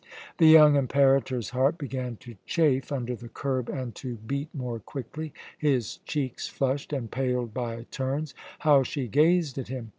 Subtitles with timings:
[0.39, 5.31] The young Imperator's heart began to chafe under the curb and to beat more quickly,
[5.59, 8.33] his cheeks flushed and paled by turns.
[8.57, 9.89] How she gazed at him!